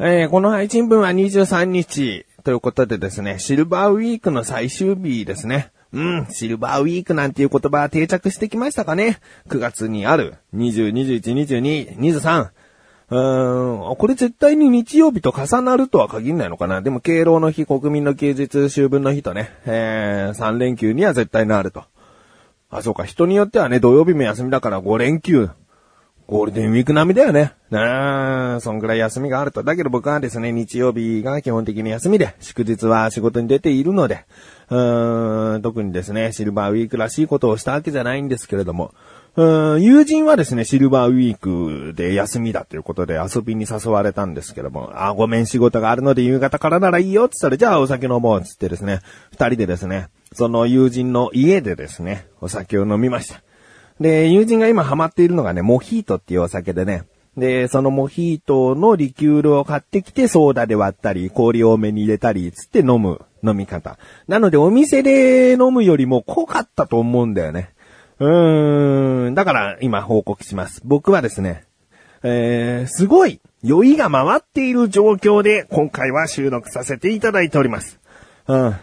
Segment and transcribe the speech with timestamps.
[0.00, 5.72] えーこの配信分は23日ということでですね、シルバーウィークの最終日ですね。
[5.92, 9.18] うん、シルバーウィークなんていう言葉は定着してきましたかね
[9.48, 12.50] ?9 月にある20、21、22、23。
[13.10, 21.82] うーん、これ絶対に日曜日と重なるとは限らないのかなでも敬老の日、国民の休日、秋分の日とね、えー、3連休には絶対なると。
[22.70, 25.48] あ、そうか、人によってはね、土曜日も休みだから5連休。
[26.28, 27.54] ゴールデンウィーク並みだよね。
[27.70, 29.62] なあ、そんぐらい休みがあると。
[29.62, 34.26] だけど僕はですね、日曜日が基本的に休みで、祝日は仕事に出ているので、
[34.68, 38.92] うーん、特にですね、シルバーウィークらしいことをしたわけじゃないんですけれども、
[39.36, 53.40] うん、友人はですね、シルバーウィークで休みだということで遊びに誘われたんですけども、あ、ごめん仕事があるので夕方からならいいよって言ったら、じゃあお酒飲もうってってですね、二人でですね、その友人の家でですね、お酒を飲みました。
[54.00, 57.04] で、友人が今ハマっているのがね、モヒートっていうお酒でね、
[57.36, 63.98] で、そのモヒートのリキュールを買ってきてソーダで割ったり、氷多めに入れたり、つって飲む飲み方。
[64.26, 67.70] なのでお店で飲むよりも濃かったと思うんだよね。
[68.18, 70.82] うーん、だから今報告します。
[70.84, 71.64] 僕はですね、
[72.24, 78.00] えー、すごい酔いが回っている状況で今回は収録させていただいております。
[78.48, 78.74] うん。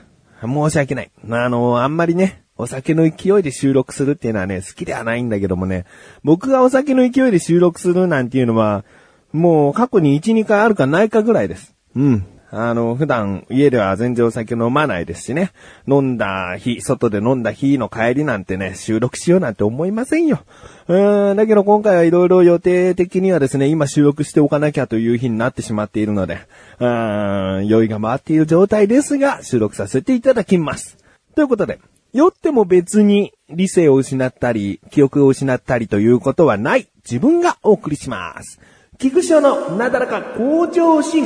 [0.41, 1.11] 申し訳ない。
[1.29, 5.85] あの、あんまりね、お酒の勢いで収録するっていうのはね、好きではないんだけどもね、
[6.23, 8.85] 僕がお酒の勢いで収録するなんていうのは、
[9.33, 11.73] もう過去に1、2回あるかないかぐらいです。
[11.95, 12.25] うん。
[12.51, 15.51] あの、普段家では全然お酒飲まないですしね。
[15.87, 20.39] 飲んだ日、外で飲んだ日の帰りなんてね、収録しようなんて思いませんよ。
[20.87, 26.39] うん、だけど今回はいろいろ予定的にはですね、今収録しておかなきゃという日になってしまっているので、
[26.79, 30.97] うん、酔いが回っている状態ですが、収録させていただきます。
[31.35, 31.79] ということで、
[32.15, 38.61] 酔っても別に理性を失ったり、記憶を失ったりということはない自分がお送りします。
[38.97, 41.25] 菊章のなだらか向上心。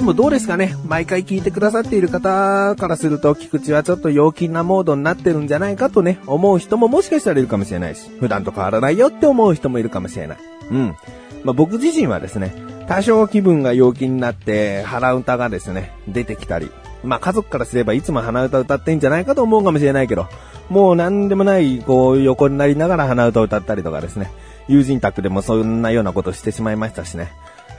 [0.00, 0.74] でもどうですかね？
[0.86, 10.38] 毎回聞いてくださっている方からすると、菊池はちょっと陽気なモードになってるんじゃないかとね、思う人ももしかしたらいるかもしれないし、普段と変わらないよって思う人もいるかもしれない。
[10.70, 10.96] うん。
[11.44, 12.54] まあ、僕自身はですね、
[12.88, 16.70] 多少気分が陽気になって、腹歌がですね、出てきたり、
[17.04, 20.28] まあ、家族からすればいつも鼻歌歌ってんじゃないかと思うかもしれないけど、
[20.70, 24.30] もう何でもない、こう、横になりながら鼻歌歌ったりとかですね、
[24.66, 27.32] 友人宅でもそんなようなことしてしまいましたしね。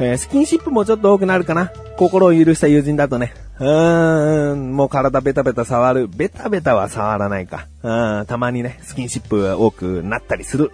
[0.03, 1.72] えースキンシップもちょっと多くなるかな。
[1.95, 3.34] 心を許した友人だとね。
[3.59, 6.07] うーん、もう体ベタベタ触る。
[6.07, 7.67] ベタベタは触らないか。
[7.84, 10.72] うん、たまにね、スキンシップ多くなったりする。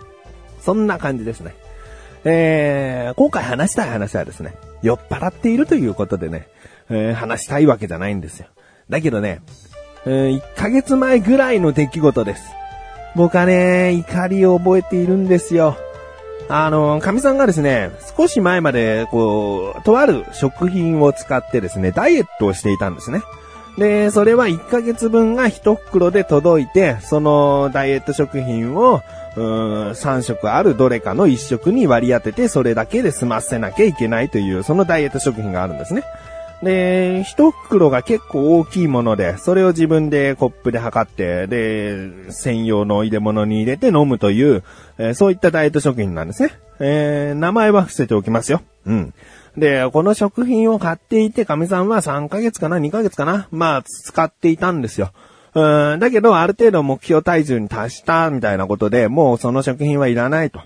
[0.62, 1.56] そんな感じですね。
[2.24, 6.48] えー、今回話したい話はですね、酔っ払っているということでね、
[6.90, 8.48] えー話したいわけじゃないんですよ。
[8.90, 9.42] だけどね、
[10.06, 12.44] えー1ヶ月前ぐらいの出来事です。
[13.16, 15.76] 僕はね、怒りを覚えているんですよ。
[16.50, 23.22] あの、神さんがですね、少し前まで、こう、とある食品を使ってですね、ダイエットをしていたんですね。
[23.78, 29.02] で、それは1ヶ月分が1袋で届いて、そのダイエット食品を、
[29.36, 36.04] うーん、3食あるどれかの1食に割り当てて、それだけで済ませなきゃいけないという、そのダイエット食品があるんですね。
[36.64, 44.64] で、一袋が結構大きいもので、それを自分でコップで測って、で、専用の入れ物に入れて飲むという、
[44.98, 46.52] えーそういったダイエット食品なんですね。
[46.80, 48.62] えー名前は伏せておきますよ。
[48.86, 49.14] うん。
[49.56, 55.12] で、この食品を買っていて、神さんは3ヶ月かな ?2 ヶ月かなまあ、使っていたんですよ。
[55.54, 60.62] うん、だけど、ある程度目標体重に達したみたいなことで、もうその食品はいらないと。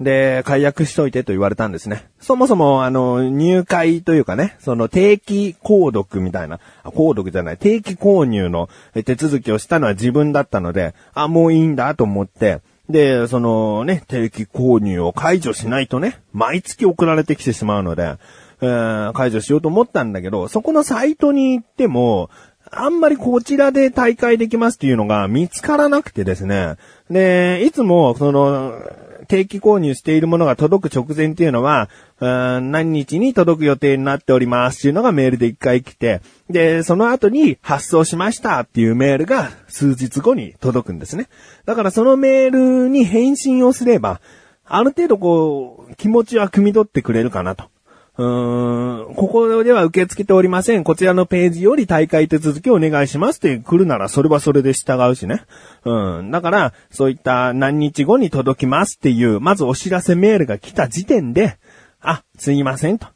[0.00, 2.08] で、解約しといてと言われたんですね。
[2.20, 8.70] そもそも、あの、入会というかね、その定期購読みたいな、あ購読じゃない、定期購入の
[9.04, 18.16] 手続きをしたのは自分だったので、あ、もういいんだと思って、で、そのね、定期購入を解除しないとね、毎月送られてきてしまうので、
[18.62, 22.30] えー解除しようと思ったんだけど、そこのサイトに行っても、
[22.70, 26.76] あんまりこちらで大会できますっていうのが見つからなくてですね。
[27.10, 28.74] で、いつも、その、
[29.30, 31.88] 定期購入しているものが届く直前っていうのは、
[32.18, 32.26] う
[32.60, 41.28] ん何日に届く予定になっておりますっていうのがメールで一回来て、で、その後に発送しましたっていうメールが数日後に届くんですね。
[41.64, 44.20] だからそのメールに返信をすれば、
[44.64, 47.64] ある程度こう、気持ちは汲み取ってくれるかなと。
[48.16, 50.84] うーん、ここでは受け付けておりません。
[50.84, 55.42] こちらのページより大会手続きをお願いしますって来るならそれはそれで従うしね。
[55.84, 56.30] うん。
[56.30, 61.58] だから、そういった何日後に届きますっていう、まずお知らせメールが来た時点で、
[62.00, 63.06] あ、すいませんと。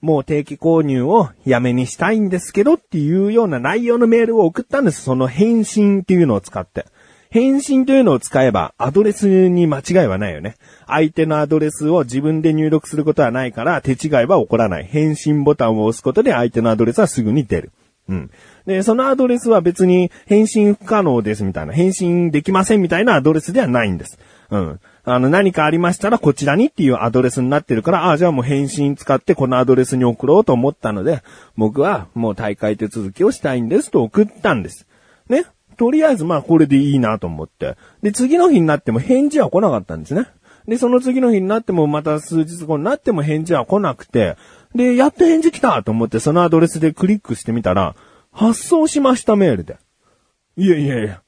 [0.00, 5.02] もう定期購入をやめにしたいんですけどっていうような内容のメールを送ったんです。
[5.02, 6.86] その返信っていうのを使って。
[7.30, 10.56] 返信というのを使えばアドレスに間違いはないよね。
[10.86, 14.84] 相手のアドレスを自分で入力することはないから手違いは起こらない。
[14.84, 17.70] 返信ボタンを押すことで相手のアドレスはすぐに出る。
[18.08, 18.30] うん。
[18.66, 24.18] で、そのアドレスは別に返信不可能ですみたいな、返信できませんみたいなアドレスではないんです。
[24.50, 24.80] うん。
[25.04, 31.22] あの、何かありましたらこちらにっていうアドレスになってるから、ああ、じゃあもう返信使ってこのアドレスに送ろうと思ったので、
[31.56, 34.88] 僕はもう大会手続きをしたいんですと送ったんです。
[35.28, 35.44] ね。
[35.76, 37.76] とりあえずまあこれでいいなと思って。
[38.02, 40.26] で、次の日になっても返事は来なかったんですね。
[40.66, 44.36] で、その次の日になってもまた数日後になっても返事は来なくて、
[44.74, 47.96] で、やっと返事来たと思ってそのアドレスでクリックしてみたら、
[48.32, 49.78] 発送しましたメールで。
[50.56, 51.22] いやいやいや、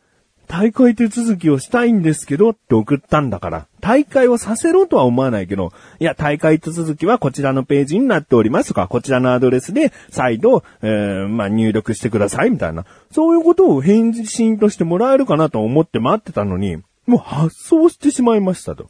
[0.48, 18.88] 大会手続きをしたいんですけどって送ったんだから、大会をさせろとは思わないけど、いや、大会手続きはこちらのページになっておりますとか、こちらのアドレスで再度、えー、まあ、入力してくださいみたいな、そういうことを返信としてもらえるかなと思って待ってたのに、もう発送してしまいましたと。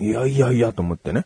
[0.00, 1.24] いやいやいやと思ってね。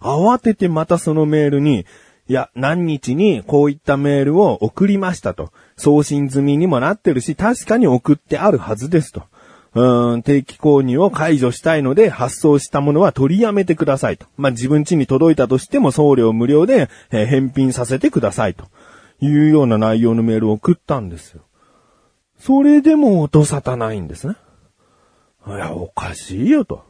[0.00, 1.84] 慌ててまたそのメールに、
[2.30, 5.50] いや、何日にこういったメールを送りましたと。
[5.76, 9.24] 送信済みにもなってるし、確かに送ってあるはずですと。
[9.74, 14.26] うん、定期購入を解除したいので、発送したものは取りやめてくださいと。
[14.36, 18.66] まあ、自分家に届いたとしても送料無料で、え、返品させてくださいと。
[19.20, 21.42] いうような内容のメールを送ったんですよ。
[22.38, 24.36] それでも音沙汰ないんですね。
[25.48, 26.84] いや、おかしいよと。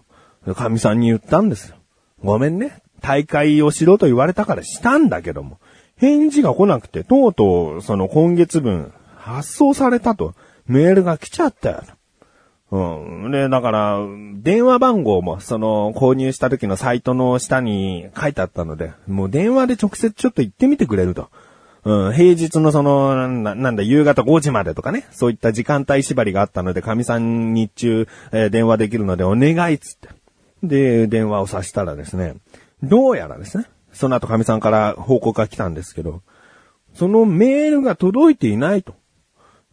[0.54, 1.76] 神さんに言ったんですよ。
[2.22, 2.82] ごめんね。
[3.00, 5.58] 大会をしろと言われたからしたんだけども、
[5.96, 10.34] 返事が来なくて、とうとう、その今月分、発送されたと、
[10.66, 11.82] メールが来ちゃったよ。
[12.70, 13.30] うん。
[13.32, 13.98] で、だから、
[14.36, 21.28] 電話番号も、その、購入した時のサイトの下に書いてあったので、もう電話で直接ちょっと行ってみてくれると。
[21.82, 30.08] うん、平日のその、ななんだ、夕方5時までとかね、そういった時間帯縛りがあったので、神さん日中、えー、電話できるのでお願いっつって。
[30.62, 32.34] で、電話をさしたらですね、
[32.82, 36.22] どうやらですね、その後神さんから報告が来たんですけど、
[36.94, 38.94] そのメールが届いていないと。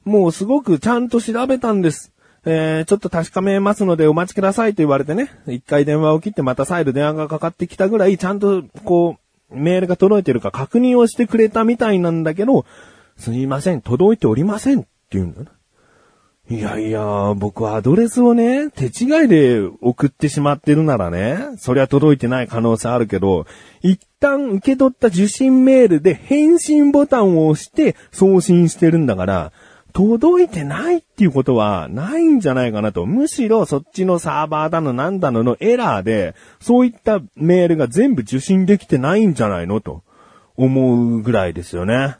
[0.03, 2.13] もうすごくちゃんと調べたんです。
[2.45, 9.17] えー、ちょっと確かめますのでお待ちくださいと言われてね、一回電話を切ってまた再度電話がかかってきたぐらい、ちゃんとこ
[9.51, 12.65] う、メールが届いてるか確認をしてくれたみたいなんだけど、
[13.17, 15.51] すいません、届いておりませんって言うんだな。
[16.49, 23.45] いやいや、僕はアドレスをね、手違いで送ってしまってるならね、そりゃ届いてない可能性あるけど、
[23.81, 29.51] 一旦受け取った受信メールで返信ボタンを押して送信してるんだから、
[29.91, 33.05] 届いてないっていうことはないんじゃないかなと。
[33.05, 40.01] むしろそっちのサーバーだのなんだののエラーで、そういったメールが全部受信できてないんじゃないのと
[40.55, 42.15] 思うぐらいですよね。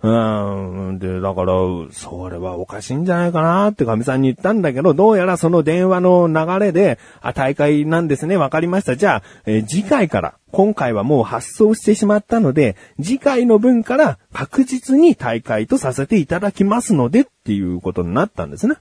[0.00, 0.98] うん。
[1.00, 1.54] で、だから、
[1.90, 8.96] それはおかしいんじゃないかなって神さんに言ったんだけど、どうやらその電話の流れで、あ、大会なんですね、わかりました。
[8.96, 18.76] じゃあ、えー、次回から、今回はもう発送してしまったので、次回の分から確実に大会とさせていただきますのでっていうことになったんですね。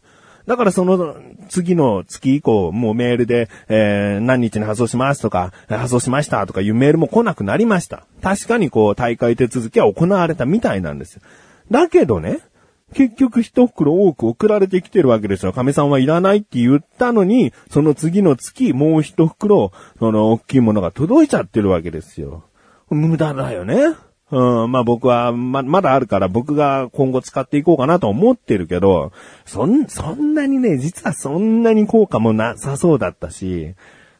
[0.48, 1.18] だからその
[1.50, 8.06] 次の月以降、もうメールで、えー、何日に発送しますとか、発送しましたとかいうメールも来なくなりました。
[8.22, 11.20] 確かにこう、大会手続きは行われたみたいなんです。
[11.70, 12.39] だけどね、
[12.94, 15.51] 結局一袋多く送られてきてるわけですよ。
[15.51, 22.46] 亀さんはいらないって言ったのに、その次の月、もう一袋、その大きいものが届いちゃってるわけですよ。
[22.89, 24.06] 無駄だよね。
[24.29, 29.13] うん、まあ僕は、ま、まだあるから僕が今後使っていこうかなと思ってるけど、
[29.46, 33.75] そん、そんなにね、実はそんなに効果もなさそうだったし、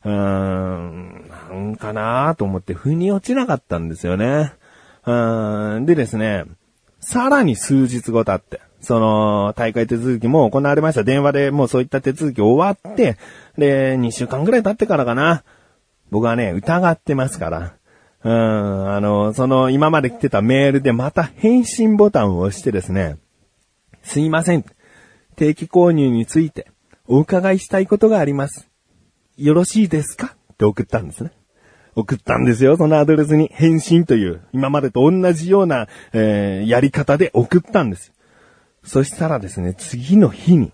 [0.06, 4.54] うーん、なんかなと思って腑に落ちなかったんですよね。
[5.06, 6.46] うーん、でですね、
[7.02, 11.04] さらに数日後経って、その、大会手続きも行われました。
[11.04, 13.18] 電話でもうそういった手続き終わって、
[13.58, 15.44] で、2週間ぐらい経ってからかな。
[16.12, 17.74] 僕はね、疑ってますから。
[18.28, 23.18] うん、あの、その今まで来てたメールでまた返信ボタンを押してですね、
[24.04, 24.66] すいません。
[25.38, 26.68] 定期購入について
[27.06, 28.68] お伺いしたいことがあります。
[29.38, 30.36] よろしいですか？
[30.52, 31.32] って送ったんですね。
[31.96, 38.12] 送ったんですよ、そのアドレスに返信という、今までと同じような、えー、やり方で送ったんです。
[38.84, 40.74] そしたらですね、次の日に、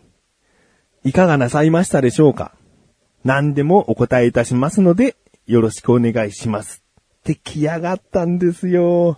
[1.04, 2.56] いかがなさいましたでしょうか？
[3.24, 6.83] 何でもお答えいたしますので、よろしくお願いします。
[7.24, 9.18] ってきやがったんですよ。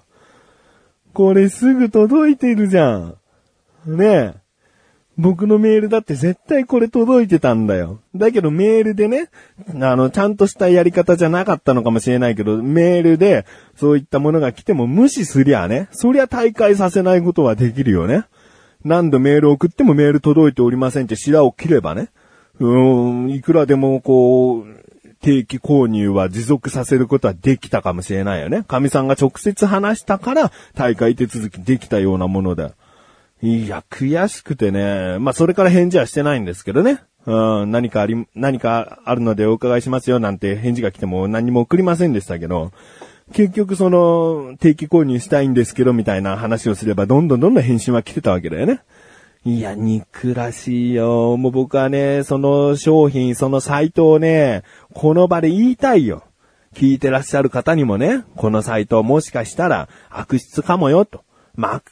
[1.13, 3.17] これすぐ届いてるじゃん。
[3.87, 4.33] ねえ。
[5.17, 8.01] 僕のメールだって絶対これ届いてたんだよ。
[8.15, 9.29] だけどメールでね、
[9.81, 13.45] あの、ちゃんとしたやり方じゃなかったのかもしれないけど、メールで
[13.75, 18.25] そういったものが来ても無視すりゃね、そりゃ大会させないことはできるよね。
[18.83, 22.09] 何度メール送ってもメール届いておりませんって白を切ればね、
[22.59, 24.84] うーん、いくらでもこう、
[25.21, 28.63] 定期購入は持続させることはできたかもしれないよね。
[28.67, 32.71] 神さんが直接話したから大会手続きできたようなものだ。
[33.41, 35.17] いや、悔しくてね。
[35.19, 37.01] まあ、それから返事はしてないんですけどね。
[37.25, 42.71] うん、何かあり、何かあるのでお伺いしますよなんて返事が来ても何も送りませんでしたけど、
[43.33, 48.81] 結局その、定期購入したいんですけどみたいな話をすればどんどんどんどん返信は来てたわけだよね。
[49.47, 51.37] いや、憎らしいよ。
[51.37, 54.63] もう僕はね、その商品、そのサイトをね、
[54.95, 56.23] この場で言いたいよ。
[56.73, 61.24] 聞いてらっしゃる方にもね、このサイトもしかしたら悪質かもよと。
[61.57, 61.83] まあ、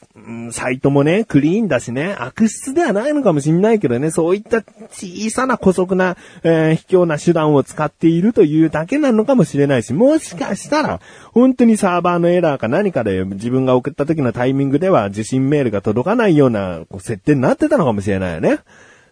[0.52, 11.00] サイトもね、クリーンだしね、悪質ではないのかもしんないけどね、そういった小さな古速な、えー、卑怯な手段を使っているというだけなのかもしれないし、もしかしたら、
[11.32, 18.58] 本当にサーバーのエラーか何かで自分が送った時のタイミングでは受信メールが届かないような設定になってたのかもしれないよね。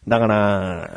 [0.06, 0.90] だから、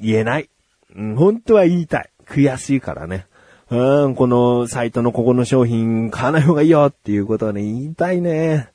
[0.00, 0.48] 言えない。
[0.94, 2.10] うん、本当は言いたい。
[2.26, 3.26] 悔しいからね。
[3.68, 8.68] うん、このサイトのここの商品買わない方がいいよっていうことはね、言いたいね。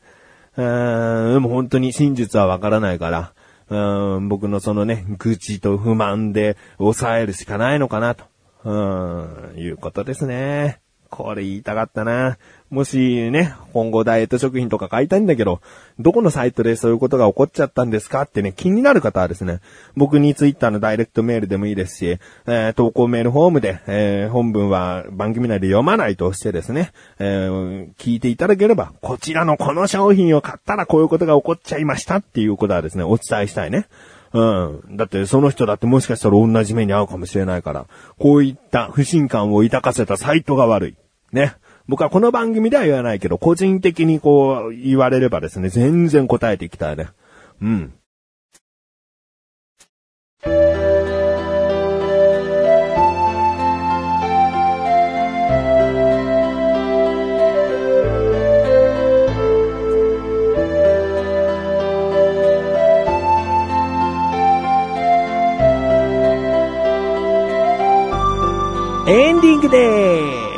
[0.58, 3.34] うん、でも本当に真実はわからないから、
[3.70, 8.26] うん、僕のそのね、愚痴と不満で抑えるしかないのかなと、
[8.66, 10.81] うん、いうことですね。
[11.12, 12.38] これ言いたかったな。
[12.70, 15.60] もしね、今後ダイエット食品とか買いたいんだけど、
[16.00, 19.60] どこのサイトでそういうことが起こっちゃったんですかってね、気になる方はですね、
[19.98, 33.88] 僕にツイッターのダイレクトメールでもいいですし、えー、投稿メールフォームで、えー、本文は番組内で読まないとしてですね、えー、聞いていただければ、こちらのこの商品を買ったらこういうことが起こっちゃいましたっていうことはですね、お伝えしたいね。
[34.34, 34.96] うん。
[34.96, 37.86] だってその人だってもしかしたら同じ目に遭うかもしれないから、
[38.18, 40.96] こういった不信感を抱かせたサイトが悪い。
[41.32, 41.56] ね。
[41.88, 47.10] 僕はこの番組では言わないけど、個人的にこう言われればですね、全然答えていきたいね。
[47.62, 47.94] うん。
[69.08, 70.51] エンディングでーす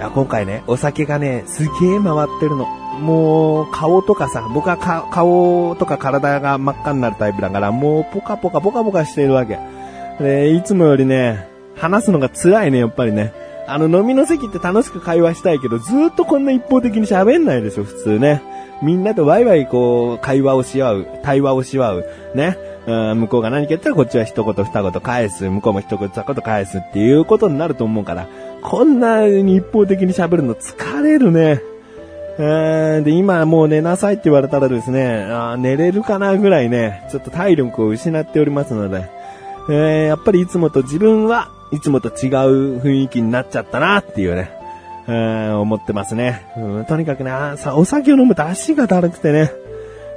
[0.00, 2.66] や今回ね、お酒がね、すげえ回ってるの。
[3.00, 9.58] もう、顔とかさ、僕は顔とか体が真っ赤になるタイプだから、もうポカポカポカポカしてるわけ。
[10.18, 13.32] で、いつもよりね、話すのが辛いね、やっぱりね。
[13.66, 18.42] あの、飲みの席って楽しく会話したいけど、ずっとこんな一方的に喋んないでしょ、普通ね。
[18.82, 22.56] みんなとワイワイこう、会話をし合う、対話をし合う、ね。
[22.86, 28.26] 向こうが何か言ったらこっちは一言二言返す、向こうも一言二言返すっていうことになると思うから、
[28.62, 31.62] こんなに一方的に喋るの疲れるね。
[32.38, 39.10] で、今もう寝なさいって言われたらですね、あ寝れるかなぐらいね、ちょっと体力を失っておりますので、
[39.68, 44.50] えー、やっぱりいつもと自分はいつもと違う雰囲気になっちゃったなっていうね、
[45.06, 46.84] えー、思ってますね、うん。
[46.86, 47.30] とにかくね、
[47.74, 49.52] お酒を飲むと足がだるくてね、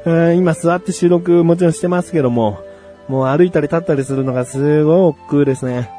[0.05, 2.59] え、今座って収録もちろんしてますけども、
[3.07, 5.89] もう歩いたり立ったりするのがすごい億劫ですね。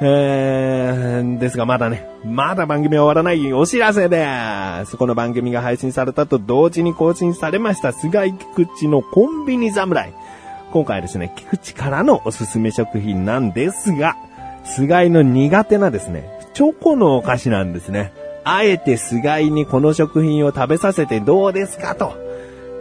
[0.00, 4.26] えー、ですがまだね、まだ番組は終わらないお知らせで
[4.86, 4.96] す。
[4.96, 10.12] この番組が配信されたと同時に更新されました菅井菊池のコンビニ侍。
[10.72, 14.16] 今回はですね、菊池からのおすすめ食品なんですが、
[14.64, 18.12] 菅井の苦手なですね、チョコのお菓子なんですね。
[18.44, 22.27] あえて菅井にこの食品を食べさせてどうですかと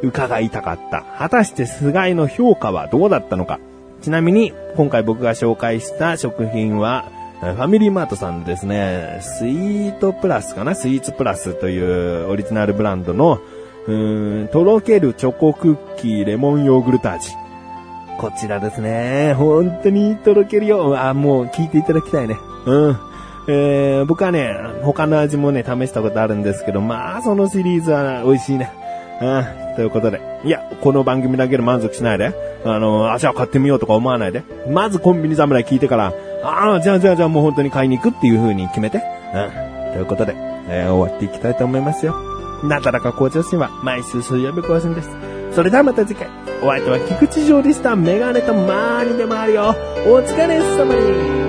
[0.01, 1.04] 伺いたかった。
[1.18, 3.60] 果たして菅井の評価はどうだったのか。
[4.01, 7.06] ちなみに、今回僕が紹介した食品は、
[7.39, 10.74] ファミリーマートさんのですね、スイートプラスかな？
[10.75, 13.39] スイーツプラスというオリジナルブランドの、
[13.88, 17.32] うーん、とろけるチョコクッキーレモンヨーグルト味。
[18.18, 19.36] こちらですね。
[19.36, 21.00] 本当にとろけるよ。
[21.00, 22.36] あ、もう聞いていただきたいね。
[22.66, 22.98] うん。
[23.48, 28.72] えー、僕はね、他の味もね、試したことあるんですけど、まあ、そのシリーズは美味しいね。
[29.21, 29.75] うん。
[29.75, 30.21] ということで。
[30.43, 32.33] いや、この番組だけで満足しないで。
[32.65, 34.43] あの、あ、じゃあ買ってみようとか思わないで。
[34.69, 39.01] まずコンビニ侍聞いてから、ああ、じゃあじゃあじゃあもう本当に買いに行くっていう風に決めて。
[39.33, 39.93] うん。
[39.93, 40.36] ということで、
[40.69, 42.15] えー、終わっていきたいと思いますよ。
[42.63, 45.09] なだらか向上心は毎週水曜日更新です。
[45.53, 46.27] それではまた次回。
[46.62, 47.95] お相手は菊池城でした。
[47.95, 49.75] メガネと周りでもあるよ。
[50.07, 51.47] お疲れ様に。